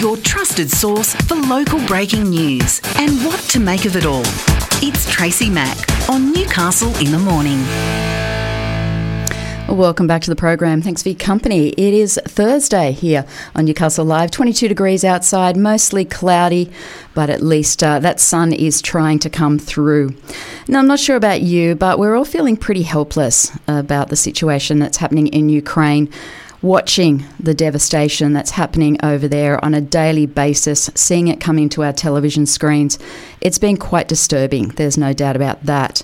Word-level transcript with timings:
your 0.00 0.16
trusted 0.16 0.70
source 0.70 1.14
for 1.26 1.34
local 1.34 1.78
breaking 1.86 2.30
news 2.30 2.80
and 2.96 3.22
what 3.22 3.38
to 3.40 3.60
make 3.60 3.84
of 3.84 3.96
it 3.96 4.06
all. 4.06 4.22
It's 4.82 5.10
Tracy 5.12 5.50
Mack 5.50 5.76
on 6.08 6.32
Newcastle 6.32 6.88
in 6.96 7.12
the 7.12 7.18
Morning. 7.18 7.60
Welcome 9.68 10.06
back 10.06 10.22
to 10.22 10.30
the 10.30 10.36
program. 10.36 10.80
Thanks 10.80 11.02
for 11.02 11.10
your 11.10 11.18
company. 11.18 11.68
It 11.68 11.92
is 11.92 12.18
Thursday 12.24 12.92
here 12.92 13.26
on 13.54 13.66
Newcastle 13.66 14.06
Live. 14.06 14.30
22 14.30 14.68
degrees 14.68 15.04
outside, 15.04 15.58
mostly 15.58 16.06
cloudy, 16.06 16.72
but 17.14 17.28
at 17.28 17.42
least 17.42 17.82
uh, 17.82 17.98
that 17.98 18.20
sun 18.20 18.54
is 18.54 18.80
trying 18.80 19.18
to 19.18 19.28
come 19.28 19.58
through. 19.58 20.16
Now, 20.66 20.78
I'm 20.78 20.86
not 20.86 20.98
sure 20.98 21.16
about 21.16 21.42
you, 21.42 21.74
but 21.74 21.98
we're 21.98 22.16
all 22.16 22.24
feeling 22.24 22.56
pretty 22.56 22.82
helpless 22.82 23.52
about 23.68 24.08
the 24.08 24.16
situation 24.16 24.78
that's 24.78 24.96
happening 24.96 25.26
in 25.26 25.50
Ukraine. 25.50 26.10
Watching 26.62 27.24
the 27.38 27.54
devastation 27.54 28.34
that's 28.34 28.50
happening 28.50 29.02
over 29.02 29.26
there 29.26 29.64
on 29.64 29.72
a 29.72 29.80
daily 29.80 30.26
basis, 30.26 30.90
seeing 30.94 31.28
it 31.28 31.40
coming 31.40 31.70
to 31.70 31.82
our 31.82 31.94
television 31.94 32.44
screens, 32.44 32.98
it's 33.40 33.58
been 33.58 33.78
quite 33.78 34.08
disturbing. 34.08 34.68
There's 34.68 34.98
no 34.98 35.14
doubt 35.14 35.36
about 35.36 35.62
that. 35.64 36.02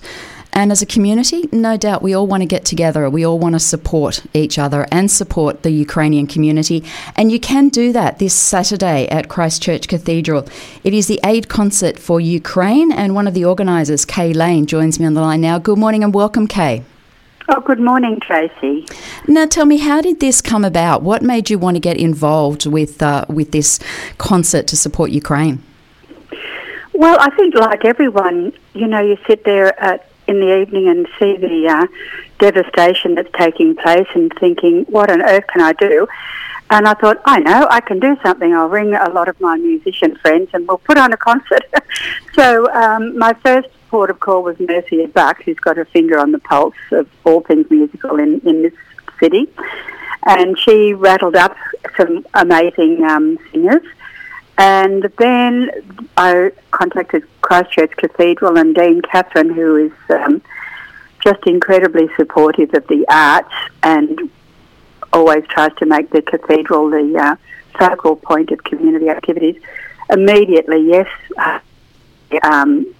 And 0.54 0.72
as 0.72 0.80
a 0.80 0.86
community, 0.86 1.46
no 1.52 1.76
doubt 1.76 2.00
we 2.00 2.14
all 2.14 2.26
want 2.26 2.40
to 2.40 2.46
get 2.46 2.64
together. 2.64 3.10
We 3.10 3.26
all 3.26 3.38
want 3.38 3.54
to 3.54 3.58
support 3.60 4.24
each 4.32 4.58
other 4.58 4.86
and 4.90 5.10
support 5.10 5.62
the 5.62 5.72
Ukrainian 5.72 6.26
community. 6.26 6.82
And 7.16 7.30
you 7.30 7.38
can 7.38 7.68
do 7.68 7.92
that 7.92 8.18
this 8.18 8.32
Saturday 8.32 9.06
at 9.08 9.28
Christ 9.28 9.62
Church 9.62 9.88
Cathedral. 9.88 10.48
It 10.82 10.94
is 10.94 11.06
the 11.06 11.20
Aid 11.22 11.50
Concert 11.50 11.98
for 11.98 12.18
Ukraine, 12.18 12.90
and 12.90 13.14
one 13.14 13.28
of 13.28 13.34
the 13.34 13.44
organisers, 13.44 14.06
Kay 14.06 14.32
Lane, 14.32 14.64
joins 14.64 14.98
me 14.98 15.04
on 15.04 15.12
the 15.12 15.20
line 15.20 15.42
now. 15.42 15.58
Good 15.58 15.76
morning 15.76 16.02
and 16.02 16.14
welcome, 16.14 16.46
Kay. 16.46 16.82
Oh, 17.48 17.60
good 17.60 17.78
morning, 17.78 18.18
Tracy. 18.18 18.86
Now, 19.28 19.46
tell 19.46 19.66
me, 19.66 19.76
how 19.76 20.00
did 20.00 20.18
this 20.18 20.42
come 20.42 20.64
about? 20.64 21.02
What 21.02 21.22
made 21.22 21.48
you 21.48 21.58
want 21.60 21.76
to 21.76 21.80
get 21.80 21.96
involved 21.96 22.66
with 22.66 23.00
uh, 23.00 23.24
with 23.28 23.52
this 23.52 23.78
concert 24.18 24.66
to 24.68 24.76
support 24.76 25.12
Ukraine? 25.12 25.62
Well, 26.92 27.16
I 27.20 27.30
think, 27.30 27.54
like 27.54 27.84
everyone, 27.84 28.52
you 28.74 28.88
know, 28.88 29.00
you 29.00 29.16
sit 29.28 29.44
there 29.44 29.78
at 29.80 30.08
in 30.26 30.40
the 30.40 30.60
evening 30.60 30.88
and 30.88 31.06
see 31.20 31.36
the 31.36 31.68
uh, 31.68 31.86
devastation 32.40 33.14
that's 33.14 33.30
taking 33.38 33.76
place 33.76 34.08
and 34.14 34.32
thinking, 34.40 34.84
what 34.86 35.08
on 35.08 35.22
earth 35.22 35.46
can 35.46 35.60
I 35.60 35.72
do? 35.72 36.08
And 36.68 36.88
I 36.88 36.94
thought, 36.94 37.18
I 37.24 37.38
know, 37.38 37.68
I 37.70 37.80
can 37.80 38.00
do 38.00 38.16
something. 38.24 38.52
I'll 38.52 38.68
ring 38.68 38.92
a 38.92 39.08
lot 39.10 39.28
of 39.28 39.40
my 39.40 39.56
musician 39.56 40.16
friends 40.16 40.50
and 40.52 40.66
we'll 40.66 40.78
put 40.78 40.98
on 40.98 41.12
a 41.12 41.16
concert. 41.16 41.62
so 42.34 42.68
um, 42.72 43.16
my 43.16 43.34
first 43.34 43.68
port 43.88 44.10
of 44.10 44.20
call 44.20 44.42
was 44.42 44.58
Mercia 44.58 45.08
Buck, 45.08 45.42
who's 45.42 45.58
got 45.58 45.76
her 45.76 45.84
finger 45.84 46.18
on 46.18 46.32
the 46.32 46.38
pulse 46.38 46.74
of 46.92 47.08
all 47.24 47.40
things 47.40 47.70
musical 47.70 48.18
in, 48.18 48.40
in 48.40 48.62
this 48.62 48.74
city. 49.20 49.48
And 50.26 50.58
she 50.58 50.92
rattled 50.92 51.36
up 51.36 51.56
some 51.96 52.26
amazing 52.34 53.04
um, 53.04 53.38
singers. 53.50 53.82
And 54.58 55.04
then 55.18 55.70
I 56.16 56.50
contacted 56.70 57.24
Christ 57.42 57.70
Church 57.72 57.92
Cathedral 57.96 58.58
and 58.58 58.74
Dean 58.74 59.02
Catherine, 59.02 59.52
who 59.52 59.76
is 59.76 59.92
um, 60.10 60.42
just 61.22 61.46
incredibly 61.46 62.08
supportive 62.16 62.72
of 62.74 62.86
the 62.88 63.04
arts 63.08 63.52
and 63.82 64.30
always 65.12 65.44
tries 65.48 65.74
to 65.76 65.86
make 65.86 66.10
the 66.10 66.22
cathedral 66.22 66.90
the 66.90 67.18
uh, 67.18 67.36
focal 67.78 68.16
point 68.16 68.50
of 68.50 68.64
community 68.64 69.08
activities. 69.08 69.60
Immediately, 70.10 70.88
yes. 70.88 71.08
Um, 72.42 72.94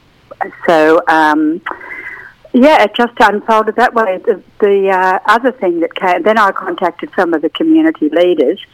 so, 0.67 1.03
um, 1.09 1.61
yeah, 2.53 2.83
it 2.85 2.95
just 2.95 3.15
unfolded 3.21 3.77
that 3.77 3.95
way. 3.95 4.19
The, 4.19 4.43
the 4.61 4.89
uh, 4.91 5.19
other 5.27 5.53
thing 5.53 5.81
that 5.81 5.95
came, 5.95 6.23
then 6.23 6.39
I 6.39 6.53
contacted 6.53 7.11
some 7.15 7.35
of 7.35 7.43
the 7.43 7.51
community 7.51 8.09
leaders 8.09 8.65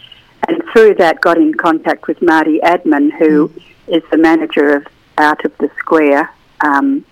and 0.49 0.63
through 0.73 0.95
that 0.97 1.21
got 1.21 1.39
in 1.39 1.55
contact 1.55 2.07
with 2.09 2.21
Marty 2.21 2.59
Adnam, 2.61 3.13
who 3.19 3.49
mm. 3.49 3.63
is 3.89 4.03
the 4.11 4.19
manager 4.19 4.77
of 4.77 4.87
Out 5.19 5.45
of 5.45 5.57
the 5.59 5.71
Square 5.79 6.33
um, 6.61 7.05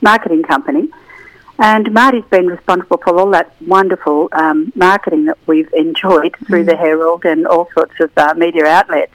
marketing 0.00 0.42
company. 0.42 0.88
And 1.58 1.92
Marty's 1.92 2.24
been 2.30 2.46
responsible 2.46 2.98
for 2.98 3.18
all 3.18 3.30
that 3.30 3.52
wonderful 3.60 4.28
um, 4.32 4.72
marketing 4.76 5.24
that 5.24 5.38
we've 5.46 5.72
enjoyed 5.72 6.36
through 6.46 6.64
mm. 6.64 6.70
the 6.70 6.76
Herald 6.76 7.24
and 7.24 7.46
all 7.46 7.68
sorts 7.74 7.98
of 8.00 8.10
uh, 8.16 8.34
media 8.36 8.66
outlets. 8.66 9.14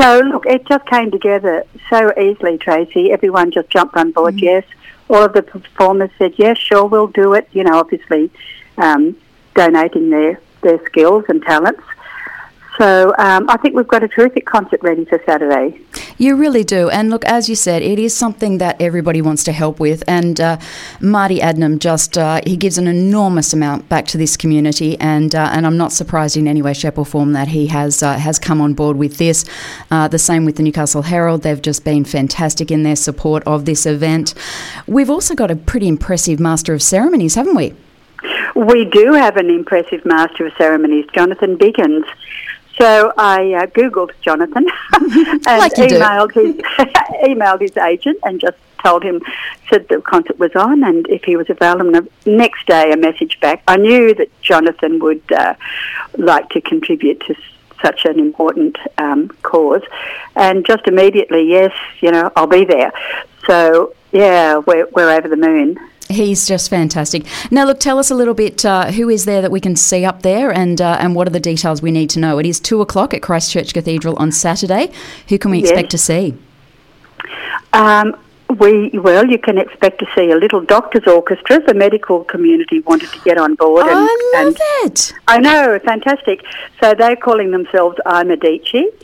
So, 0.00 0.20
look, 0.20 0.46
it 0.46 0.66
just 0.66 0.86
came 0.86 1.10
together 1.10 1.64
so 1.90 2.12
easily, 2.18 2.56
Tracy. 2.58 3.10
Everyone 3.10 3.50
just 3.50 3.68
jumped 3.68 3.96
on 3.96 4.12
board, 4.12 4.36
mm. 4.36 4.42
yes. 4.42 4.64
All 5.10 5.24
of 5.24 5.32
the 5.32 5.42
performers 5.42 6.10
said, 6.18 6.34
yes, 6.36 6.58
sure, 6.58 6.84
we'll 6.84 7.08
do 7.08 7.32
it. 7.32 7.48
You 7.52 7.64
know, 7.64 7.78
obviously 7.78 8.30
um, 8.76 9.16
donating 9.54 10.10
their, 10.10 10.40
their 10.62 10.84
skills 10.86 11.24
and 11.28 11.42
talents. 11.42 11.82
So 12.78 13.12
um, 13.18 13.50
I 13.50 13.56
think 13.56 13.74
we've 13.74 13.88
got 13.88 14.04
a 14.04 14.08
terrific 14.08 14.46
concert 14.46 14.80
ready 14.82 15.04
for 15.04 15.20
Saturday. 15.26 15.80
You 16.16 16.36
really 16.36 16.62
do. 16.62 16.88
And 16.88 17.10
look, 17.10 17.24
as 17.24 17.48
you 17.48 17.56
said, 17.56 17.82
it 17.82 17.98
is 17.98 18.16
something 18.16 18.58
that 18.58 18.80
everybody 18.80 19.20
wants 19.20 19.42
to 19.44 19.52
help 19.52 19.80
with. 19.80 20.04
And 20.06 20.40
uh, 20.40 20.58
Marty 21.00 21.40
Adnam 21.40 21.80
just, 21.80 22.16
uh, 22.16 22.40
he 22.46 22.56
gives 22.56 22.78
an 22.78 22.86
enormous 22.86 23.52
amount 23.52 23.88
back 23.88 24.06
to 24.06 24.18
this 24.18 24.36
community. 24.36 24.98
And, 25.00 25.34
uh, 25.34 25.50
and 25.52 25.66
I'm 25.66 25.76
not 25.76 25.92
surprised 25.92 26.36
in 26.36 26.46
any 26.46 26.62
way, 26.62 26.72
shape 26.72 26.98
or 26.98 27.04
form 27.04 27.32
that 27.32 27.48
he 27.48 27.66
has, 27.66 28.00
uh, 28.02 28.14
has 28.14 28.38
come 28.38 28.60
on 28.60 28.74
board 28.74 28.96
with 28.96 29.16
this. 29.16 29.44
Uh, 29.90 30.06
the 30.06 30.18
same 30.18 30.44
with 30.44 30.56
the 30.56 30.62
Newcastle 30.62 31.02
Herald. 31.02 31.42
They've 31.42 31.60
just 31.60 31.84
been 31.84 32.04
fantastic 32.04 32.70
in 32.70 32.84
their 32.84 32.96
support 32.96 33.42
of 33.44 33.64
this 33.64 33.86
event. 33.86 34.34
We've 34.86 35.10
also 35.10 35.34
got 35.34 35.50
a 35.50 35.56
pretty 35.56 35.88
impressive 35.88 36.38
Master 36.38 36.74
of 36.74 36.82
Ceremonies, 36.82 37.34
haven't 37.34 37.56
we? 37.56 37.74
We 38.54 38.84
do 38.84 39.12
have 39.12 39.36
an 39.36 39.50
impressive 39.50 40.04
Master 40.04 40.46
of 40.46 40.52
Ceremonies, 40.58 41.06
Jonathan 41.12 41.56
Biggins. 41.56 42.04
So 42.78 43.12
I 43.18 43.54
uh, 43.54 43.66
googled 43.66 44.12
Jonathan 44.20 44.66
and 44.92 45.44
like 45.44 45.74
emailed 45.74 46.32
his 46.32 46.54
emailed 47.24 47.60
his 47.60 47.76
agent 47.76 48.18
and 48.22 48.40
just 48.40 48.56
told 48.84 49.02
him 49.02 49.20
said 49.68 49.88
the 49.88 50.00
concert 50.00 50.38
was 50.38 50.54
on 50.54 50.84
and 50.84 51.08
if 51.08 51.24
he 51.24 51.36
was 51.36 51.50
available. 51.50 51.94
And 51.94 52.06
the 52.24 52.30
next 52.30 52.66
day, 52.66 52.92
a 52.92 52.96
message 52.96 53.38
back. 53.40 53.62
I 53.66 53.76
knew 53.76 54.14
that 54.14 54.28
Jonathan 54.40 55.00
would 55.00 55.22
uh, 55.32 55.54
like 56.16 56.48
to 56.50 56.60
contribute 56.60 57.20
to 57.26 57.34
such 57.82 58.04
an 58.04 58.18
important 58.18 58.76
um, 58.98 59.28
cause, 59.42 59.82
and 60.34 60.66
just 60.66 60.86
immediately, 60.86 61.48
yes, 61.48 61.72
you 62.00 62.10
know, 62.10 62.30
I'll 62.34 62.46
be 62.46 62.64
there. 62.64 62.92
So 63.46 63.94
yeah, 64.12 64.58
we're 64.58 64.86
we're 64.92 65.10
over 65.10 65.28
the 65.28 65.36
moon. 65.36 65.78
He's 66.08 66.46
just 66.46 66.70
fantastic. 66.70 67.26
Now, 67.50 67.64
look, 67.66 67.80
tell 67.80 67.98
us 67.98 68.10
a 68.10 68.14
little 68.14 68.34
bit 68.34 68.64
uh, 68.64 68.90
who 68.92 69.08
is 69.08 69.24
there 69.24 69.42
that 69.42 69.50
we 69.50 69.60
can 69.60 69.76
see 69.76 70.04
up 70.04 70.22
there 70.22 70.50
and, 70.52 70.80
uh, 70.80 70.96
and 71.00 71.14
what 71.14 71.26
are 71.26 71.30
the 71.30 71.40
details 71.40 71.82
we 71.82 71.90
need 71.90 72.08
to 72.10 72.18
know? 72.18 72.38
It 72.38 72.46
is 72.46 72.60
2 72.60 72.80
o'clock 72.80 73.12
at 73.12 73.22
Christ 73.22 73.52
Church 73.52 73.74
Cathedral 73.74 74.16
on 74.16 74.32
Saturday. 74.32 74.90
Who 75.28 75.38
can 75.38 75.50
we 75.50 75.58
expect 75.60 75.90
to 75.90 75.98
see? 75.98 76.34
Um, 77.72 78.16
we 78.58 78.90
well, 78.98 79.26
you 79.26 79.38
can 79.38 79.58
expect 79.58 79.98
to 79.98 80.06
see 80.16 80.30
a 80.30 80.36
little 80.36 80.62
doctors' 80.62 81.06
orchestra. 81.06 81.60
The 81.60 81.74
medical 81.74 82.24
community 82.24 82.80
wanted 82.80 83.12
to 83.12 83.20
get 83.20 83.36
on 83.36 83.54
board. 83.56 83.86
And, 83.86 83.92
oh, 83.92 84.32
I 84.36 84.44
love 84.44 84.46
and 84.46 84.90
it. 84.90 85.12
I 85.28 85.38
know, 85.38 85.78
fantastic. 85.84 86.42
So 86.82 86.94
they're 86.94 87.16
calling 87.16 87.50
themselves 87.50 87.98
I 88.06 88.24
Medici. 88.24 88.86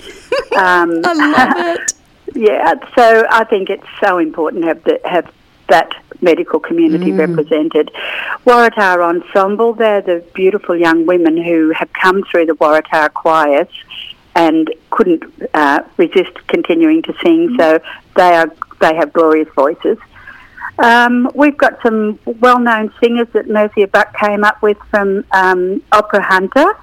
Um, 0.57 1.01
I 1.05 1.13
love 1.13 1.77
it. 1.77 1.93
Yeah, 2.35 2.75
so 2.97 3.27
I 3.31 3.45
think 3.45 3.71
it's 3.71 3.87
so 4.03 4.19
important 4.19 4.63
to 4.63 4.69
have 4.69 4.85
the, 4.85 5.01
have 5.05 5.31
that 5.69 5.95
medical 6.25 6.59
community 6.59 7.13
mm. 7.13 7.19
represented. 7.19 7.91
Waratah 8.47 8.99
Ensemble, 8.99 9.75
they're 9.75 10.01
the 10.01 10.25
beautiful 10.35 10.77
young 10.77 11.07
women 11.07 11.37
who 11.37 11.71
have 11.71 11.93
come 11.93 12.25
through 12.31 12.47
the 12.47 12.55
Waratah 12.55 13.13
choirs 13.13 13.69
and 14.35 14.73
couldn't 14.91 15.23
uh, 15.55 15.83
resist 15.97 16.35
continuing 16.49 17.03
to 17.03 17.15
sing, 17.23 17.51
mm. 17.51 17.57
so 17.59 17.67
they 18.17 18.35
are 18.35 18.51
they 18.81 18.95
have 18.95 19.13
glorious 19.13 19.49
voices. 19.55 19.99
Um, 20.79 21.31
we've 21.35 21.57
got 21.57 21.81
some 21.83 22.19
well-known 22.41 22.93
singers 23.01 23.29
that 23.33 23.49
Mercia 23.49 23.87
Buck 23.87 24.17
came 24.17 24.43
up 24.43 24.61
with 24.61 24.77
from 24.91 25.25
um, 25.31 25.81
Opera 25.93 26.23
Hunter. 26.23 26.77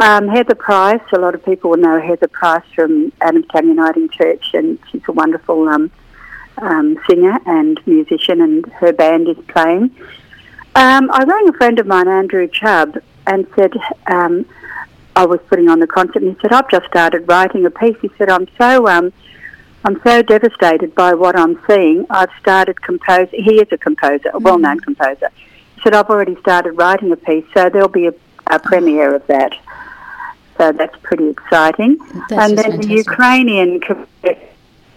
Um, 0.00 0.28
Heather 0.28 0.54
Price, 0.54 1.02
a 1.12 1.18
lot 1.18 1.34
of 1.34 1.44
people 1.44 1.70
will 1.70 1.76
know 1.76 2.00
Heather 2.00 2.26
Price 2.26 2.64
from 2.74 3.12
Adamstown 3.20 3.66
Uniting 3.66 4.08
Church, 4.08 4.54
and 4.54 4.78
she's 4.90 5.02
a 5.06 5.12
wonderful 5.12 5.68
um, 5.68 5.90
um, 6.60 6.98
singer 7.08 7.38
and 7.46 7.80
musician, 7.86 8.40
and 8.40 8.66
her 8.74 8.92
band 8.92 9.28
is 9.28 9.36
playing. 9.48 9.94
Um, 10.74 11.10
I 11.12 11.24
rang 11.24 11.48
a 11.48 11.52
friend 11.54 11.78
of 11.78 11.86
mine, 11.86 12.08
Andrew 12.08 12.46
Chubb, 12.46 12.98
and 13.26 13.46
said 13.56 13.72
um, 14.06 14.46
I 15.16 15.26
was 15.26 15.40
putting 15.48 15.68
on 15.68 15.80
the 15.80 15.86
concert, 15.86 16.22
and 16.22 16.34
he 16.34 16.40
said, 16.40 16.52
"I've 16.52 16.70
just 16.70 16.86
started 16.86 17.28
writing 17.28 17.66
a 17.66 17.70
piece." 17.70 17.96
He 18.00 18.10
said, 18.16 18.30
"I'm 18.30 18.46
so 18.56 18.86
um, 18.86 19.12
I'm 19.84 20.00
so 20.02 20.22
devastated 20.22 20.94
by 20.94 21.14
what 21.14 21.38
I'm 21.38 21.60
seeing. 21.66 22.06
I've 22.10 22.30
started 22.40 22.80
composing. 22.82 23.42
He 23.42 23.60
is 23.60 23.68
a 23.72 23.78
composer, 23.78 24.30
a 24.32 24.38
well-known 24.38 24.78
mm-hmm. 24.78 24.94
composer. 24.94 25.30
He 25.74 25.82
said, 25.82 25.94
"I've 25.94 26.10
already 26.10 26.36
started 26.36 26.72
writing 26.72 27.10
a 27.12 27.16
piece, 27.16 27.44
so 27.54 27.68
there'll 27.68 27.88
be 27.88 28.06
a, 28.06 28.14
a 28.46 28.58
premiere 28.58 29.14
of 29.14 29.26
that." 29.26 29.54
So 30.56 30.72
that's 30.72 30.96
pretty 31.02 31.28
exciting. 31.30 31.96
That's 32.28 32.32
and 32.32 32.58
then 32.58 32.72
fantastic. 32.72 32.82
the 32.82 32.94
Ukrainian 32.94 33.80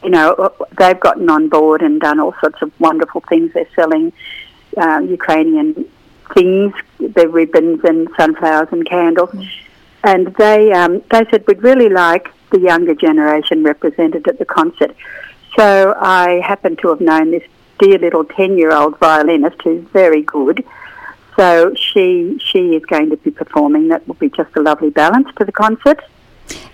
you 0.03 0.09
know, 0.09 0.53
they've 0.77 0.99
gotten 0.99 1.29
on 1.29 1.49
board 1.49 1.81
and 1.81 1.99
done 2.01 2.19
all 2.19 2.33
sorts 2.39 2.61
of 2.61 2.71
wonderful 2.79 3.21
things. 3.21 3.53
They're 3.53 3.67
selling 3.75 4.13
um, 4.77 5.07
Ukrainian 5.07 5.85
things, 6.33 6.73
the 6.99 7.27
ribbons 7.27 7.81
and 7.83 8.09
sunflowers 8.17 8.69
and 8.71 8.87
candles. 8.87 9.29
Mm. 9.31 9.49
And 10.03 10.35
they 10.35 10.71
um, 10.73 11.01
they 11.11 11.25
said 11.31 11.45
we'd 11.47 11.63
really 11.63 11.89
like 11.89 12.29
the 12.51 12.59
younger 12.59 12.93
generation 12.93 13.63
represented 13.63 14.27
at 14.27 14.37
the 14.37 14.45
concert. 14.45 14.95
So 15.57 15.95
I 15.97 16.41
happen 16.45 16.75
to 16.77 16.89
have 16.89 17.01
known 17.01 17.31
this 17.31 17.43
dear 17.79 17.97
little 17.97 18.25
10 18.25 18.57
year 18.57 18.71
old 18.71 18.97
violinist 18.99 19.61
who's 19.63 19.83
very 19.89 20.21
good. 20.21 20.65
So 21.35 21.73
she 21.75 22.39
she 22.43 22.75
is 22.75 22.85
going 22.85 23.09
to 23.09 23.17
be 23.17 23.31
performing. 23.31 23.87
That 23.87 24.07
will 24.07 24.15
be 24.15 24.29
just 24.29 24.55
a 24.55 24.61
lovely 24.61 24.89
balance 24.89 25.29
to 25.37 25.45
the 25.45 25.51
concert. 25.51 25.99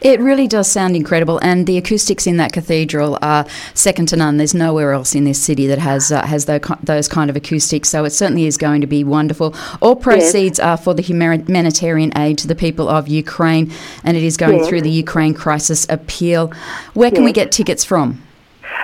It 0.01 0.21
really 0.21 0.47
does 0.47 0.71
sound 0.71 0.95
incredible, 0.95 1.39
and 1.39 1.67
the 1.67 1.77
acoustics 1.77 2.25
in 2.25 2.37
that 2.37 2.53
cathedral 2.53 3.19
are 3.21 3.45
second 3.73 4.07
to 4.07 4.15
none. 4.15 4.37
There's 4.37 4.53
nowhere 4.53 4.93
else 4.93 5.13
in 5.13 5.25
this 5.25 5.41
city 5.41 5.67
that 5.67 5.79
has 5.79 6.11
uh, 6.11 6.25
has 6.25 6.45
those 6.45 7.07
kind 7.07 7.29
of 7.29 7.35
acoustics, 7.35 7.89
so 7.89 8.05
it 8.05 8.11
certainly 8.11 8.45
is 8.45 8.57
going 8.57 8.81
to 8.81 8.87
be 8.87 9.03
wonderful. 9.03 9.53
All 9.81 9.95
proceeds 9.95 10.57
yes. 10.57 10.65
are 10.65 10.77
for 10.77 10.93
the 10.93 11.01
humanitarian 11.01 12.17
aid 12.17 12.37
to 12.39 12.47
the 12.47 12.55
people 12.55 12.87
of 12.87 13.07
Ukraine, 13.09 13.71
and 14.03 14.15
it 14.15 14.23
is 14.23 14.37
going 14.37 14.59
yes. 14.59 14.69
through 14.69 14.81
the 14.81 14.89
Ukraine 14.89 15.33
Crisis 15.33 15.85
Appeal. 15.89 16.47
Where 16.93 17.11
can 17.11 17.23
yes. 17.23 17.25
we 17.25 17.33
get 17.33 17.51
tickets 17.51 17.83
from? 17.83 18.21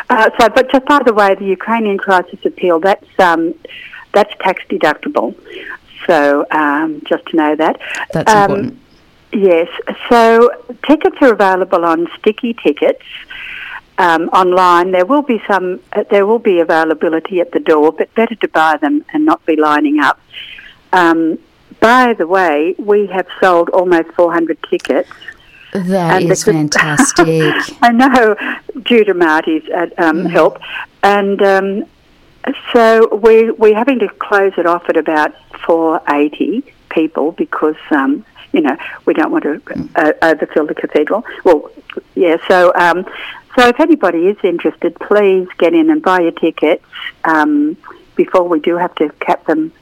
Uh, 0.10 0.30
so, 0.38 0.50
but 0.50 0.70
just 0.70 0.86
by 0.86 1.02
the 1.04 1.14
way, 1.14 1.34
the 1.36 1.46
Ukrainian 1.46 1.98
Crisis 1.98 2.40
Appeal 2.44 2.80
that's 2.82 3.08
um, 3.20 3.56
that's 4.14 4.34
tax 4.42 4.64
deductible. 4.70 5.34
So, 6.06 6.46
um, 6.52 7.02
just 7.08 7.26
to 7.28 7.38
know 7.38 7.56
that. 7.56 7.80
That's 8.12 8.32
um, 8.32 8.52
important 8.52 8.85
Yes. 9.36 9.68
So 10.08 10.50
tickets 10.88 11.18
are 11.20 11.34
available 11.34 11.84
on 11.84 12.08
sticky 12.18 12.54
tickets. 12.54 13.04
Um, 13.98 14.30
online, 14.30 14.92
there 14.92 15.06
will 15.06 15.24
be 15.24 15.42
some. 15.46 15.82
Uh, 15.92 16.04
there 16.10 16.26
will 16.26 16.40
be 16.40 16.62
availability 16.62 17.42
at 17.42 17.52
the 17.52 17.60
door, 17.60 17.92
but 17.92 18.14
better 18.16 18.36
to 18.36 18.48
buy 18.48 18.78
them 18.78 19.04
and 19.14 19.26
not 19.26 19.46
be 19.46 19.58
lining 19.58 20.00
up. 20.00 20.22
Um, 20.94 21.38
by 21.82 22.14
the 22.14 22.28
way, 22.28 22.76
we 22.78 23.08
have 23.08 23.28
sold 23.42 23.70
almost 23.70 24.10
400 24.14 24.58
tickets. 24.70 25.10
That 25.74 26.24
is 26.24 26.44
fantastic. 26.46 27.28
I 27.82 27.92
know, 27.92 28.36
due 28.84 29.04
to 29.04 29.14
Marty's 29.14 29.64
uh, 29.70 29.88
um, 29.98 30.24
mm. 30.24 30.30
help, 30.30 30.60
and 31.04 31.42
um, 31.42 31.86
so 32.74 33.14
we 33.16 33.52
we're 33.52 33.76
having 33.76 34.00
to 34.00 34.08
close 34.08 34.54
it 34.58 34.66
off 34.66 34.88
at 34.88 34.96
about 34.96 35.34
480 35.66 36.64
people 36.90 37.34
because 37.34 37.76
um, 37.92 38.26
you 38.56 38.62
know, 38.62 38.78
we 39.06 39.14
don't 39.14 39.32
want 39.32 39.44
to 39.44 39.62
uh, 39.96 40.14
overfill 40.22 40.66
the 40.66 40.74
cathedral. 40.74 41.26
Well, 41.44 41.70
yeah, 42.16 42.38
so 42.48 42.74
um, 42.76 43.06
so 43.58 43.68
if 43.68 43.80
anybody 43.82 44.28
is 44.28 44.38
interested, 44.44 44.96
please 44.96 45.48
get 45.58 45.74
in 45.74 45.90
and 45.90 46.02
buy 46.02 46.22
your 46.22 46.32
tickets 46.32 46.86
um, 47.26 47.76
before 48.16 48.48
we 48.48 48.62
do 48.62 48.78
have 48.78 48.96
to 48.96 49.10
cap 49.20 49.46
them 49.46 49.74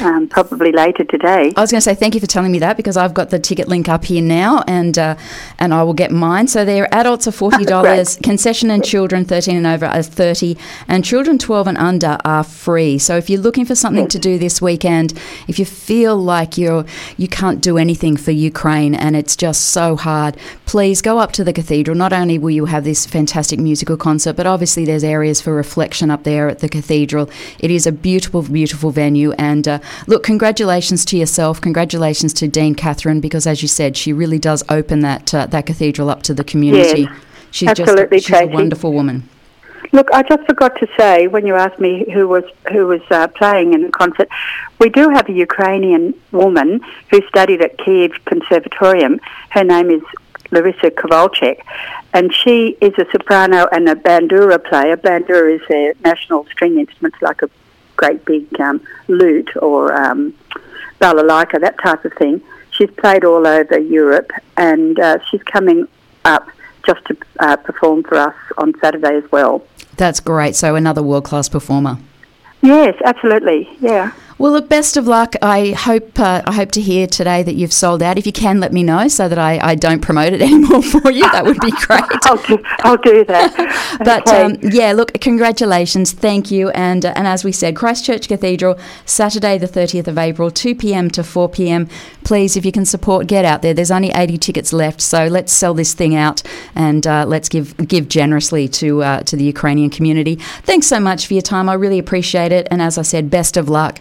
um, 0.00 0.28
probably 0.28 0.72
later 0.72 1.04
today. 1.04 1.52
I 1.56 1.60
was 1.60 1.70
going 1.70 1.78
to 1.78 1.84
say 1.84 1.94
thank 1.94 2.14
you 2.14 2.20
for 2.20 2.26
telling 2.26 2.50
me 2.50 2.58
that 2.58 2.76
because 2.76 2.96
I've 2.96 3.14
got 3.14 3.30
the 3.30 3.38
ticket 3.38 3.68
link 3.68 3.88
up 3.88 4.04
here 4.04 4.22
now, 4.22 4.64
and 4.66 4.98
uh, 4.98 5.16
and 5.58 5.72
I 5.72 5.82
will 5.84 5.94
get 5.94 6.10
mine. 6.10 6.48
So 6.48 6.64
their 6.64 6.92
adults 6.92 7.28
are 7.28 7.32
forty 7.32 7.64
dollars, 7.74 8.16
concession 8.22 8.70
and 8.70 8.84
children 8.84 9.24
thirteen 9.24 9.56
and 9.56 9.66
over 9.66 9.86
are 9.86 10.02
thirty, 10.02 10.56
and 10.88 11.04
children 11.04 11.38
twelve 11.38 11.66
and 11.66 11.78
under 11.78 12.18
are 12.24 12.44
free. 12.44 12.98
So 12.98 13.16
if 13.16 13.30
you're 13.30 13.40
looking 13.40 13.64
for 13.64 13.74
something 13.74 14.08
to 14.08 14.18
do 14.18 14.38
this 14.38 14.60
weekend, 14.60 15.12
if 15.46 15.58
you 15.58 15.64
feel 15.64 16.16
like 16.16 16.58
you're 16.58 16.84
you 17.16 17.28
can't 17.28 17.60
do 17.60 17.78
anything 17.78 18.16
for 18.16 18.32
Ukraine 18.32 18.94
and 18.94 19.14
it's 19.14 19.36
just 19.36 19.66
so 19.66 19.96
hard, 19.96 20.36
please 20.66 21.02
go 21.02 21.18
up 21.18 21.32
to 21.32 21.44
the 21.44 21.52
cathedral. 21.52 21.96
Not 21.96 22.12
only 22.12 22.38
will 22.38 22.50
you 22.50 22.64
have 22.66 22.84
this 22.84 23.06
fantastic 23.06 23.60
musical 23.60 23.96
concert, 23.96 24.34
but 24.34 24.46
obviously 24.46 24.84
there's 24.84 25.04
areas 25.04 25.40
for 25.40 25.54
reflection 25.54 26.10
up 26.10 26.24
there 26.24 26.48
at 26.48 26.58
the 26.58 26.68
cathedral. 26.68 27.30
It 27.60 27.70
is 27.70 27.86
a 27.86 27.92
beautiful, 27.92 28.42
beautiful 28.42 28.90
venue, 28.90 29.32
and 29.32 29.68
uh, 29.68 29.78
look, 30.06 30.22
congratulations 30.22 31.04
to 31.06 31.16
yourself. 31.16 31.60
Congratulations 31.60 32.32
to 32.34 32.48
Dean 32.48 32.74
Catherine, 32.74 33.20
because 33.20 33.46
as 33.46 33.62
you 33.62 33.68
said, 33.68 33.96
she 33.96 34.12
really 34.12 34.38
does 34.38 34.62
open 34.68 35.00
that 35.00 35.34
uh, 35.34 35.46
that 35.46 35.66
cathedral 35.66 36.10
up 36.10 36.22
to 36.24 36.34
the 36.34 36.44
community. 36.44 37.02
Yes, 37.02 37.16
she's 37.50 37.68
absolutely, 37.68 38.18
just 38.18 38.28
she's 38.28 38.40
a 38.40 38.46
wonderful 38.46 38.92
woman. 38.92 39.28
Look, 39.92 40.08
I 40.12 40.22
just 40.22 40.44
forgot 40.46 40.76
to 40.80 40.88
say 40.98 41.28
when 41.28 41.46
you 41.46 41.54
asked 41.54 41.78
me 41.78 42.10
who 42.12 42.26
was 42.26 42.44
who 42.72 42.86
was 42.86 43.02
uh, 43.10 43.28
playing 43.28 43.74
in 43.74 43.82
the 43.82 43.92
concert, 43.92 44.28
we 44.80 44.88
do 44.88 45.08
have 45.10 45.28
a 45.28 45.32
Ukrainian 45.32 46.14
woman 46.32 46.80
who 47.10 47.20
studied 47.28 47.62
at 47.62 47.78
Kiev 47.78 48.12
Conservatorium. 48.24 49.20
Her 49.50 49.62
name 49.62 49.90
is 49.90 50.02
Larissa 50.50 50.90
Kovalchuk, 50.90 51.60
and 52.12 52.32
she 52.34 52.76
is 52.80 52.92
a 52.98 53.06
soprano 53.12 53.68
and 53.70 53.88
a 53.88 53.94
bandura 53.94 54.62
player. 54.62 54.96
Bandura 54.96 55.54
is 55.54 55.62
their 55.68 55.94
national 56.02 56.46
string 56.46 56.78
instrument, 56.78 57.14
like 57.22 57.42
a 57.42 57.50
great 57.96 58.24
big 58.24 58.60
um, 58.60 58.80
lute 59.08 59.50
or 59.56 59.92
um, 59.94 60.34
balalaika, 61.00 61.60
that 61.60 61.76
type 61.82 62.04
of 62.04 62.12
thing. 62.14 62.40
She's 62.70 62.90
played 62.90 63.24
all 63.24 63.46
over 63.46 63.78
Europe, 63.78 64.30
and 64.56 64.98
uh, 64.98 65.18
she's 65.30 65.42
coming 65.44 65.86
up 66.24 66.48
just 66.84 67.04
to 67.06 67.16
uh, 67.38 67.56
perform 67.56 68.02
for 68.02 68.16
us 68.16 68.34
on 68.58 68.74
Saturday 68.80 69.16
as 69.16 69.30
well. 69.30 69.64
That's 69.96 70.20
great. 70.20 70.56
So 70.56 70.74
another 70.74 71.02
world 71.02 71.24
class 71.24 71.48
performer. 71.48 71.98
Yes, 72.62 72.96
absolutely. 73.04 73.68
Yeah. 73.80 74.12
Well, 74.36 74.50
look, 74.50 74.68
best 74.68 74.96
of 74.96 75.06
luck. 75.06 75.36
I 75.42 75.70
hope 75.70 76.18
uh, 76.18 76.42
I 76.44 76.52
hope 76.52 76.72
to 76.72 76.80
hear 76.80 77.06
today 77.06 77.44
that 77.44 77.54
you've 77.54 77.72
sold 77.72 78.02
out. 78.02 78.18
If 78.18 78.26
you 78.26 78.32
can, 78.32 78.58
let 78.58 78.72
me 78.72 78.82
know 78.82 79.06
so 79.06 79.28
that 79.28 79.38
I, 79.38 79.60
I 79.62 79.74
don't 79.76 80.00
promote 80.00 80.32
it 80.32 80.42
anymore 80.42 80.82
for 80.82 81.08
you. 81.10 81.22
That 81.30 81.44
would 81.44 81.60
be 81.60 81.70
great. 81.86 82.02
I'll, 82.24 82.36
do, 82.38 82.58
I'll 82.80 82.96
do 82.96 83.24
that. 83.26 83.98
but 84.04 84.28
okay. 84.28 84.42
um, 84.42 84.58
yeah, 84.60 84.92
look, 84.92 85.12
congratulations, 85.20 86.10
thank 86.10 86.50
you, 86.50 86.70
and 86.70 87.06
uh, 87.06 87.12
and 87.14 87.28
as 87.28 87.44
we 87.44 87.52
said, 87.52 87.76
Christ 87.76 88.04
Church 88.04 88.26
Cathedral, 88.26 88.76
Saturday 89.06 89.56
the 89.56 89.68
thirtieth 89.68 90.08
of 90.08 90.18
April, 90.18 90.50
two 90.50 90.74
p.m. 90.74 91.10
to 91.10 91.22
four 91.22 91.48
p.m. 91.48 91.88
Please, 92.24 92.56
if 92.56 92.66
you 92.66 92.72
can 92.72 92.84
support, 92.84 93.28
get 93.28 93.44
out 93.44 93.62
there. 93.62 93.72
There's 93.72 93.92
only 93.92 94.10
eighty 94.10 94.36
tickets 94.36 94.72
left, 94.72 95.00
so 95.00 95.28
let's 95.28 95.52
sell 95.52 95.74
this 95.74 95.94
thing 95.94 96.16
out 96.16 96.42
and 96.74 97.06
uh, 97.06 97.24
let's 97.24 97.48
give 97.48 97.76
give 97.86 98.08
generously 98.08 98.66
to 98.68 99.04
uh, 99.04 99.20
to 99.20 99.36
the 99.36 99.44
Ukrainian 99.44 99.90
community. 99.90 100.36
Thanks 100.64 100.88
so 100.88 100.98
much 100.98 101.28
for 101.28 101.34
your 101.34 101.42
time. 101.42 101.68
I 101.68 101.74
really 101.74 102.00
appreciate 102.00 102.50
it, 102.50 102.66
and 102.72 102.82
as 102.82 102.98
I 102.98 103.02
said, 103.02 103.30
best 103.30 103.56
of 103.56 103.68
luck. 103.68 104.00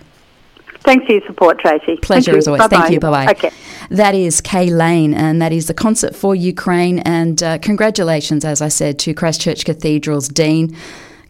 Thanks 0.84 1.06
for 1.06 1.14
your 1.14 1.26
support, 1.26 1.60
Tracy. 1.60 1.98
Pleasure 1.98 2.38
as 2.38 2.48
always. 2.48 2.62
Bye-bye. 2.62 2.78
Thank 2.78 2.94
you. 2.94 3.00
Bye 3.00 3.26
bye. 3.26 3.32
Okay. 3.32 3.52
That 3.90 4.16
is 4.16 4.42
Kay 4.42 4.70
Lane, 4.70 5.14
and 5.14 5.42
that 5.42 5.54
is 5.54 5.68
the 5.68 5.74
Concert 5.74 6.16
for 6.16 6.36
Ukraine. 6.36 7.00
And 7.00 7.42
uh, 7.42 7.58
congratulations, 7.60 8.44
as 8.44 8.62
I 8.62 8.68
said, 8.68 9.00
to 9.00 9.14
Christ 9.14 9.42
Church 9.42 9.66
Cathedral's 9.66 10.28
Dean. 10.28 10.76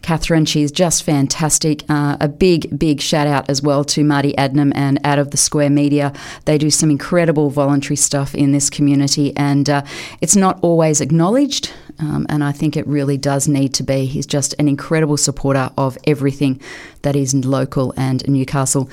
Catherine, 0.02 0.44
she's 0.44 0.70
just 0.70 1.02
fantastic. 1.02 1.82
Uh, 1.88 2.18
a 2.20 2.28
big, 2.28 2.78
big 2.78 3.00
shout 3.00 3.26
out 3.26 3.48
as 3.48 3.62
well 3.62 3.84
to 3.84 4.04
Marty 4.04 4.34
Adnam 4.34 4.70
and 4.74 5.00
Out 5.02 5.18
of 5.18 5.30
the 5.30 5.38
Square 5.38 5.70
Media. 5.70 6.12
They 6.44 6.58
do 6.58 6.68
some 6.68 6.90
incredible 6.90 7.48
voluntary 7.48 7.96
stuff 7.96 8.34
in 8.34 8.52
this 8.52 8.68
community, 8.68 9.34
and 9.34 9.70
uh, 9.70 9.82
it's 10.20 10.36
not 10.36 10.58
always 10.62 11.00
acknowledged. 11.00 11.72
Um, 11.98 12.26
and 12.28 12.44
I 12.44 12.52
think 12.52 12.76
it 12.76 12.86
really 12.86 13.16
does 13.16 13.48
need 13.48 13.72
to 13.74 13.82
be. 13.82 14.04
He's 14.04 14.26
just 14.26 14.54
an 14.58 14.68
incredible 14.68 15.16
supporter 15.16 15.70
of 15.78 15.96
everything 16.06 16.60
that 17.00 17.16
is 17.16 17.32
local 17.34 17.94
and 17.96 18.28
Newcastle. 18.28 18.90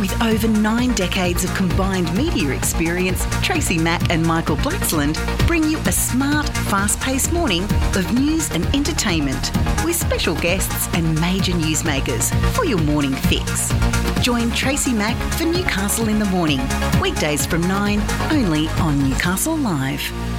With 0.00 0.22
over 0.22 0.46
nine 0.46 0.94
decades 0.94 1.42
of 1.42 1.52
combined 1.54 2.16
media 2.16 2.50
experience, 2.50 3.26
Tracy 3.42 3.78
Mack 3.78 4.10
and 4.10 4.24
Michael 4.24 4.56
Blacksland 4.58 5.16
bring 5.48 5.64
you 5.64 5.76
a 5.78 5.92
smart, 5.92 6.48
fast 6.70 7.00
paced 7.00 7.32
morning 7.32 7.64
of 7.96 8.12
news 8.14 8.48
and 8.52 8.64
entertainment 8.76 9.50
with 9.84 9.96
special 9.96 10.36
guests 10.36 10.88
and 10.94 11.20
major 11.20 11.52
newsmakers 11.52 12.32
for 12.54 12.64
your 12.64 12.78
morning 12.78 13.12
fix. 13.12 13.72
Join 14.22 14.52
Tracy 14.52 14.92
Mack 14.92 15.16
for 15.34 15.44
Newcastle 15.44 16.08
in 16.08 16.20
the 16.20 16.26
Morning, 16.26 16.60
weekdays 17.00 17.44
from 17.44 17.62
9, 17.62 18.00
only 18.30 18.68
on 18.68 18.98
Newcastle 19.08 19.56
Live. 19.56 20.37